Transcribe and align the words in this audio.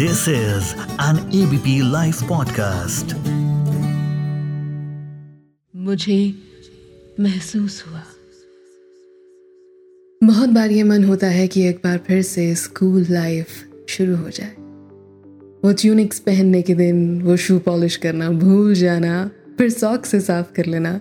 This 0.00 0.20
is 0.20 0.62
an 1.00 1.16
ABP 1.16 1.82
Life 1.82 2.22
podcast. 2.30 3.14
मुझे 5.76 6.34
महसूस 7.20 7.84
हुआ। 7.88 8.02
बहुत 10.24 10.48
बार 10.48 10.70
ये 10.70 10.82
मन 10.82 11.04
होता 11.04 11.26
है 11.26 11.48
कि 11.48 11.62
एक 11.62 11.76
बार 11.76 11.98
फिर 11.98 12.22
से 12.22 12.54
स्कूल 12.54 13.06
लाइफ 13.10 13.46
शुरू 13.88 14.16
हो 14.16 14.30
जाए। 14.30 14.50
वो 15.64 15.72
ट्यूनिक्स 15.72 16.18
पहनने 16.18 16.62
के 16.62 16.74
दिन 16.74 17.22
वो 17.22 17.36
शू 17.36 17.58
पॉलिश 17.58 17.96
करना 17.96 18.30
भूल 18.30 18.74
जाना 18.74 19.30
फिर 19.58 19.70
सॉक 19.70 20.06
से 20.06 20.20
साफ़ 20.20 20.52
कर 20.52 20.66
लेना 20.66 21.00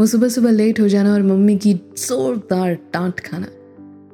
वो 0.00 0.06
सुबह 0.06 0.28
सुबह 0.28 0.50
लेट 0.50 0.80
हो 0.80 0.88
जाना 0.88 1.12
और 1.12 1.22
मम्मी 1.22 1.58
की 1.58 1.74
जोरदार 1.74 2.74
डांट 2.74 3.20
खाना। 3.20 3.46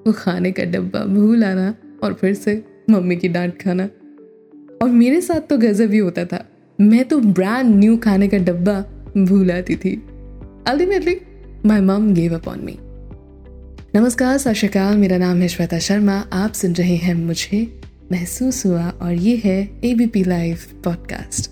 वो 0.06 0.12
खाने 0.12 0.52
का 0.52 0.64
डब्बा 0.64 1.04
भूल 1.04 1.45
आना 1.45 1.74
और 2.04 2.15
फिर 2.15 2.34
से 2.34 2.65
मम्मी 2.90 3.16
की 3.16 3.29
डांट 3.29 3.62
खाना। 3.62 3.88
और 4.82 4.88
मेरे 4.88 5.20
साथ 5.20 5.41
तो 5.41 5.56
गजब 5.59 5.92
ही 5.92 5.98
होता 5.98 6.24
था। 6.24 6.45
मैं 6.78 7.05
तो 7.05 7.18
ब्रांड 7.18 7.74
न्यू 7.74 7.96
खाने 7.96 8.28
का 8.28 8.38
डब्बा 8.38 8.80
भूल 9.18 9.51
आती 9.51 9.77
थी। 9.77 9.95
अल्टीमेटली 10.66 11.16
माई 11.66 11.80
मम 11.80 12.12
गेव 12.14 12.34
अप 12.34 12.48
ऑन 12.48 12.60
मी 12.60 12.78
नमस्कार, 13.95 14.38
सत 14.38 14.77
मेरा 14.96 15.18
नाम 15.18 15.41
है 15.41 15.48
श्वेता 15.48 15.78
शर्मा। 15.78 16.16
आप 16.32 16.52
सुन 16.52 16.73
रहे 16.73 16.96
हैं 16.96 17.14
मुझे 17.14 17.80
महसूस 18.12 18.64
हुआ 18.66 18.88
और 19.02 19.12
ये 19.12 19.37
है 19.37 19.59
A 19.84 19.95
B 19.95 20.06
P 20.06 20.24
live 20.24 20.59
podcast 20.84 21.51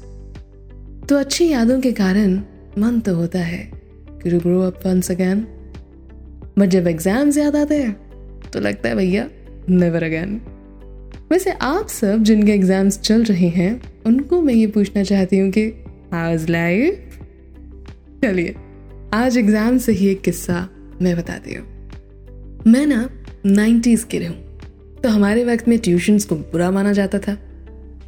तो 1.09 1.17
अच्छी 1.17 1.49
यादों 1.49 1.81
के 1.81 1.93
कारण 1.93 2.37
मन 2.79 3.01
तो 3.01 3.15
होता 3.15 3.39
है। 3.39 3.59
कि 4.23 4.31
grow 4.31 4.61
up 4.61 4.87
once 4.87 5.11
again 5.11 5.41
but 6.59 6.69
जब 6.69 6.87
एग्ज़ाम्स 6.87 7.39
याद 7.39 7.57
आते 7.57 7.77
हैं 7.77 7.93
तो 8.53 8.61
लगता 8.61 8.89
है 8.89 8.95
भैया 8.95 9.29
नेवर 9.69 10.03
अगैन 10.03 10.41
वैसे 11.31 11.51
आप 11.53 11.89
सब 11.89 12.23
जिनके 12.23 12.53
एग्ज़ाम्स 12.53 13.01
चल 13.01 13.25
रहे 13.25 13.49
हैं, 13.49 13.81
उनको 14.07 14.41
मैं 14.43 14.55
ये 14.55 14.67
पूछना 14.67 15.03
चाहती 15.03 15.39
हूँ 15.39 15.51
कि 15.51 15.67
हाउस 16.13 16.49
लाइफ 16.49 17.19
चलिए, 18.25 18.55
आज 19.15 19.39
एग्ज़ाम 19.39 19.79
से 19.79 19.93
ही 19.93 20.09
एक 20.09 20.21
किस्सा 20.21 20.69
मैं 21.03 21.17
बताती 21.17 21.55
हूँ। 21.55 21.65
मैं 22.67 22.87
ना 22.87 23.09
नाइन्टीज 23.47 24.05
के 24.05 24.19
हूँ 24.19 24.37
तो 25.03 25.09
हमारे 25.09 25.45
वक्त 25.45 25.69
में 25.69 25.79
ट्यूशन्स 25.79 26.25
को 26.25 26.37
बुरा 26.37 26.71
माना 26.71 26.93
जाता 26.93 27.19
था। 27.19 27.37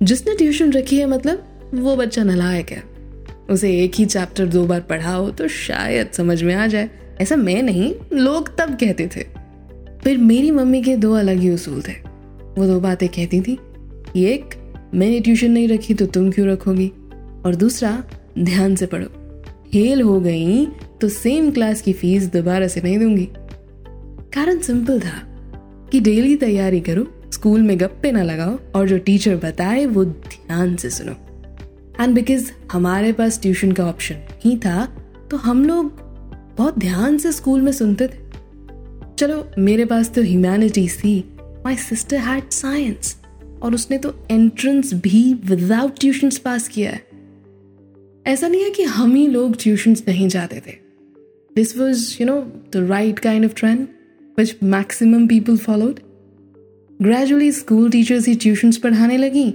जिसने 0.03 0.35
ट्यूशन 0.35 0.73
रखी 0.73 0.99
है 0.99 1.07
मतलब 1.07 1.71
वो 1.75 1.97
बच्चा 1.97 2.23
नलायक 2.25 2.71
है। 2.71 2.83
उसे 3.51 3.71
एक 3.81 3.95
ही 3.95 4.05
चैप्टर 4.07 4.47
दो 4.47 4.65
बार 4.67 4.81
पढ़ाओ 4.81 5.31
तो 5.31 5.49
शायद 5.49 6.11
समझ 6.13 6.43
में 6.43 6.55
आ 6.55 6.67
जाए। 6.67 6.91
ऐसा 7.21 7.37
मैं 7.37 7.63
नहीं, 7.63 7.95
लोग 8.13 8.57
तब 8.59 8.75
कहते 8.75 9.09
थे। 9.17 9.23
फिर 10.05 10.19
मेरी 10.19 10.51
मम्मी 10.51 10.83
के 10.83 10.97
दो 10.97 11.13
अलग 11.13 11.39
ही 11.39 11.51
उसूल 11.51 11.83
थे। 11.83 12.08
वो 12.59 12.67
दो 12.67 12.81
बातें 12.81 13.09
कहती 13.09 13.41
थी। 13.41 13.59
एक, 14.17 14.55
मैंने 14.95 15.21
ट्यूशन 15.21 15.51
नहीं 15.51 15.69
रखी 15.69 15.95
तो 15.95 16.07
तुम 16.07 16.31
क्यों 16.31 16.49
रखोगी? 16.49 16.93
और 17.47 17.55
दूसरा, 17.55 18.03
ध्यान 18.39 18.75
से 18.77 18.87
पढ़ो। 18.87 19.07
फेल 19.73 20.01
हो 20.03 20.21
गई 20.21 20.67
तो 21.01 21.09
सेम 21.09 21.51
क्लास 21.51 21.81
की 21.81 21.93
फ़ीस 21.93 22.25
दोबारा 22.27 22.69
से 22.69 22.81
नहीं 22.81 22.99
दूँगी। 22.99 23.29
कारण 24.35 24.59
सिंपल 24.59 25.01
था 25.01 25.19
कि 25.93 26.01
डेली 26.01 26.35
तैयारी 26.37 26.81
करो 26.81 27.07
स्कूल 27.33 27.63
में 27.63 27.79
गप्पे 27.81 28.13
ना 28.13 28.23
लगाओ, 28.23 28.59
और 28.75 28.89
जो 28.89 28.99
टीचर 28.99 29.37
बताए 29.37 29.87
वो 29.87 30.05
ध्यान 30.05 30.77
से 30.77 30.91
सुनो। 30.91 31.13
एंड 32.01 32.15
बिकॉज़ 32.15 32.51
हमारे 32.73 33.13
पास 33.13 33.41
ट्यूशन 33.43 33.73
का 33.73 33.87
ऑप्शन 33.87 34.17
ही 34.45 34.57
था 34.57 34.87
तो 35.31 35.37
हम 35.37 35.65
लोग 35.65 35.93
बहुत 36.59 36.79
ध्यान 36.79 37.19
से 37.19 37.33
स्कूल 37.33 37.61
में 37.61 37.73
सुनते 37.73 38.07
थे। 38.07 38.27
चलो, 39.19 39.49
मेरे 39.59 39.85
पास 39.85 40.11
तो 40.11 40.23
ह्यूमैनिटीज 40.23 40.99
थी 40.99 41.38
माई 41.65 41.77
सिस्टर 41.77 42.17
हैड 42.17 42.51
साइंस 42.51 43.17
और 43.63 43.75
उसने 43.75 43.99
तो 43.99 44.15
एंट्रेंस 44.31 44.93
भी 44.95 45.23
विदाउट 45.45 45.99
ट्यूशन 46.01 46.31
पास 46.45 46.69
किया 46.69 46.91
है। 46.91 47.07
ऐसा 48.27 48.49
नहीं 48.49 48.63
है 48.65 48.71
कि 48.71 48.83
हम 48.83 49.15
ही 49.15 49.27
लोग 49.27 49.57
ट्यूशन 49.61 49.97
नहीं 50.09 50.29
जाते 50.29 50.63
थे। 50.67 50.73
This 51.57 51.77
was 51.79 52.17
you 52.21 52.27
know 52.27 52.41
the 52.73 52.87
right 52.91 53.19
kind 53.19 53.45
of 53.45 53.55
trend 53.55 53.87
which 54.39 54.57
maximum 54.63 55.27
people 55.27 55.57
followed 55.57 56.01
gradually 57.03 57.53
school 57.53 57.91
teachers 57.91 58.27
he 58.29 58.35
tuition 58.35 58.73
पढ़ाने 58.73 59.17
लगी 59.17 59.51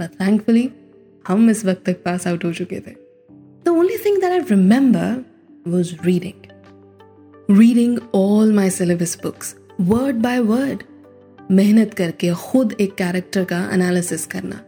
बट 0.00 0.20
थैंकफुली 0.20 0.68
हम 1.28 1.50
इस 1.50 1.64
वक्त 1.64 1.84
तक 1.84 2.02
पास 2.04 2.26
आउट 2.26 2.44
हो 2.44 2.52
चुके 2.52 2.76
थे। 2.76 2.90
The 3.64 3.68
only 3.68 3.96
thing 3.96 4.16
that 4.16 4.32
I 4.32 4.38
remember 4.50 5.24
was 5.70 5.94
reading 6.04 7.58
reading 7.58 7.98
all 8.14 8.52
my 8.52 8.70
syllabus 8.70 9.18
books 9.22 9.54
word 9.80 10.16
by 10.16 10.40
word 10.40 10.82
मेहनत 11.50 11.94
करके 11.94 12.32
खुद 12.34 12.72
एक 12.80 12.94
कैरेक्टर 12.94 13.44
का 13.44 13.58
एनालिसिस 13.72 14.24
करना 14.26 14.60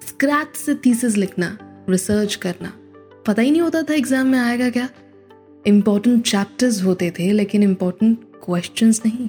स्क्रैच 0.00 0.56
से 0.56 0.74
थीसिस 0.84 1.16
लिखना 1.16 1.56
रिसर्च 1.88 2.34
करना। 2.34 2.72
पता 3.26 3.42
ही 3.42 3.50
नहीं 3.50 3.60
होता 3.60 3.82
था 3.82 3.94
एग्ज़ाम 3.94 4.26
में 4.26 4.38
आएगा 4.38 4.68
क्या? 4.70 4.88
इंपॉर्टेंट 5.66 6.22
चैप्टर्स 6.26 6.82
होते 6.84 7.10
थे, 7.10 7.30
लेकिन 7.32 7.62
इंपॉर्टेंट 7.62 8.18
क्वेश्चंस 8.44 9.02
नहीं। 9.06 9.28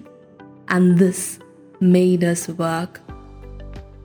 And 0.72 0.98
this 1.00 1.18
made 1.84 2.26
us 2.26 2.50
work 2.50 3.00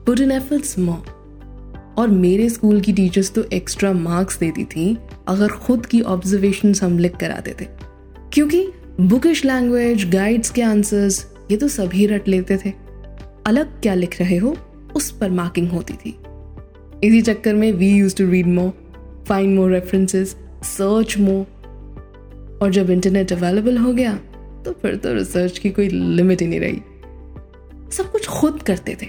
put 0.05 0.19
in 0.19 0.31
efforts 0.31 0.77
more 0.79 1.95
और 1.97 2.07
मेरे 2.09 2.49
स्कूल 2.49 2.81
की 2.81 2.93
टीचर्स 2.93 3.33
तो 3.33 3.43
एक्स्ट्रा 3.53 3.93
मार्क्स 3.93 4.39
देती 4.39 4.65
थी, 4.65 4.97
अगर 5.27 5.47
खुद 5.49 5.85
की 5.85 6.01
ऑब्जर्वेशन 6.01 6.73
हम 6.81 6.97
लिख 6.99 7.17
कर 7.17 7.31
आते 7.31 7.55
थे। 7.61 7.67
क्योंकि 8.33 8.67
बुकिश 8.99 9.45
लैंग्वेज 9.45 10.09
गाइड्स 10.11 10.49
के 10.49 10.61
आंसर्स 10.63 11.25
ये 11.51 11.57
तो 11.57 11.67
सभी 11.69 12.05
रट 12.07 12.27
लेते 12.27 12.57
थे। 12.57 12.73
अलग 13.47 13.81
क्या 13.81 13.93
लिख 13.93 14.19
रहे 14.19 14.37
हो, 14.37 14.55
उस 14.95 15.09
पर 15.11 15.29
मार्किंग 15.31 15.69
होती 15.69 15.93
थी। 15.95 16.09
इसी 17.03 17.21
चक्कर 17.21 17.53
में 17.55 17.71
we 17.71 17.89
use 17.89 18.15
to 18.15 18.29
read 18.31 18.47
more 18.47 18.71
find 19.27 19.55
more 19.55 19.71
references 19.71 20.35
search 20.65 21.17
more 21.17 22.59
और 22.61 22.71
जब 22.71 22.89
इंटरनेट 22.89 23.31
अवेलेबल 23.33 23.77
हो 23.77 23.93
गया 23.93 24.13
तो 24.65 24.71
फिर 24.81 24.95
तो 24.95 25.13
रिसर्च 25.13 25.59
की 25.59 25.69
कोई 25.69 25.89
लिमिट 25.89 26.41
ही 26.41 26.47
नहीं 26.47 26.59
रही। 26.59 26.81
सब 27.91 28.11
कुछ 28.11 28.27
खुद 28.27 28.61
करते 28.61 28.97
थे। 29.01 29.07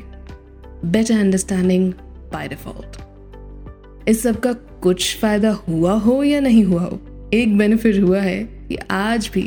बेटर 0.85 1.15
अंडरस्टैंडिंग 1.15 1.93
बाय 2.33 2.49
डिफ़ॉल्ट 2.49 4.09
इस 4.09 4.23
सब 4.23 4.41
का 4.41 4.53
कुछ 4.83 5.17
फ़ायदा 5.21 5.51
हुआ 5.69 5.93
हो 5.93 6.23
या 6.23 6.41
नहीं 6.41 6.65
हुआ 6.65 6.83
हो, 6.83 7.01
एक 7.35 7.57
बेनिफिट 7.59 8.03
हुआ 8.03 8.21
है 8.21 8.43
कि 8.69 8.77
आज 8.91 9.31
भी 9.35 9.43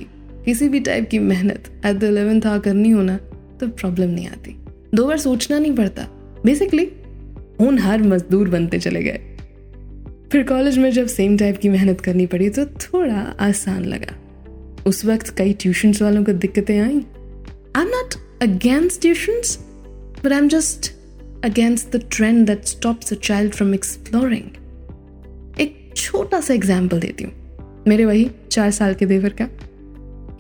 किसी 0.46 0.70
भी 0.70 0.80
टाइप 0.80 1.10
की 1.10 1.20
मेहनत 1.20 1.72
एट 1.86 1.96
द 1.96 2.04
इलेवेंथ 2.04 2.46
आ 2.46 2.58
करनी 2.58 2.90
होना 2.90 3.18
तो 3.60 3.68
प्रॉब्लम 3.70 4.10
नहीं 4.10 4.28
आती। 4.28 4.58
दो 4.94 5.06
बार 5.08 5.18
सोचना 5.18 5.60
नहीं 5.60 5.76
पड़ता। 5.76 6.08
बेसिकली 6.46 6.90
हर 7.80 8.02
मजदूर 8.04 8.50
बनते 8.50 8.80
चले 8.80 9.02
गए। 9.04 9.20
फिर 10.32 10.44
कॉलेज 10.44 10.78
में 10.78 10.90
जब 10.92 11.08
सेम 11.08 11.38
टाइप 11.38 11.58
की 11.58 11.70
मेहनत 11.70 12.02
करनी 12.02 12.26
पड़ी 12.26 12.50
तो 12.50 12.66
थोड़ा 12.66 13.22
आसान 13.40 13.84
लगा। 13.86 14.16
उस 14.88 15.04
वक्त 15.06 15.30
कई 15.30 15.54
ट्यूशंस 15.54 16.02
वालों 16.02 16.24
को 16.24 16.34
दिक्कतें 16.36 16.80
आई। 16.80 16.88
I 16.88 17.84
am 17.84 17.90
not 17.90 18.16
against 18.42 19.02
tuitions 19.02 19.58
but 20.26 20.32
I 20.32 20.38
am 20.38 20.48
just 20.48 20.92
against 21.46 21.96
the 21.96 22.04
trend 22.12 22.46
that 22.48 22.66
stops 22.66 23.14
a 23.14 23.16
child 23.16 23.54
from 23.54 23.74
exploring 23.74 25.60
एक 25.60 25.92
छोटा 25.96 26.40
सा 26.42 26.54
एग्ज़ाम्पल 26.54 27.00
देती 27.00 27.24
हूँ। 27.24 27.34
मेरे 27.88 28.06
वही 28.06 28.30
चार 28.52 28.72
साल 28.72 28.94
के 28.94 29.06
देवर 29.06 29.34
का। 29.42 29.48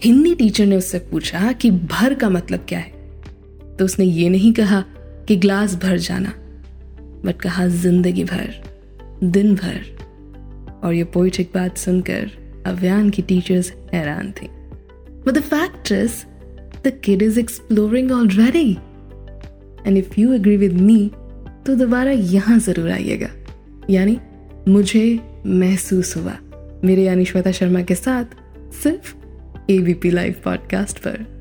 हिंदी 0.03 0.33
टीचर 0.35 0.65
ने 0.65 0.77
उससे 0.77 0.99
पूछा 1.11 1.51
कि 1.51 1.71
भर 1.71 2.13
का 2.13 2.29
मतलब 2.29 2.65
क्या 2.69 2.79
है? 2.79 3.00
तो 3.81 3.85
उसने 3.85 4.05
ये 4.05 4.29
नहीं 4.29 4.51
कहा 4.53 4.83
कि 5.27 5.35
ग्लास 5.35 5.75
भर 5.75 5.97
जाना 5.97 6.33
बट 7.25 7.41
कहा 7.41 7.65
ज़िंदगी 7.67 8.23
भर 8.23 8.53
दिन 9.23 9.55
भर। 9.55 9.79
और 10.83 10.93
ये 10.93 11.03
पोइटिक 11.03 11.49
बात 11.53 11.77
सुनकर 11.77 12.29
अव्यान 12.65 13.09
की 13.09 13.21
टीचर्स 13.21 13.71
हैरान 13.93 14.31
थी। 14.31 14.49
But 15.25 15.33
the 15.33 15.43
fact 15.53 15.91
is, 15.91 16.19
the 16.83 16.93
kid 17.07 17.25
is 17.29 17.41
exploring 17.43 18.11
already. 18.11 18.77
And 19.85 20.03
if 20.03 20.15
you 20.19 20.37
agree 20.39 20.57
with 20.57 20.79
me, 20.81 21.09
तो 21.65 21.75
दोबारा 21.75 22.11
यहाँ 22.11 22.59
ज़रूर 22.59 22.91
आइएगा। 22.91 23.29
यानी 23.89 24.17
मुझे 24.67 25.19
महसूस 25.45 26.15
हुआ। 26.17 26.37
मेरे 26.83 27.03
यानी 27.03 27.25
श्वेता 27.25 27.51
शर्मा 27.51 27.81
के 27.81 27.95
साथ 27.95 28.25
सिर्फ़ 28.83 29.15
एबीपी 29.71 30.11
लाइव 30.11 30.41
पॉडकास्ट 30.45 30.99
पर। 30.99 31.40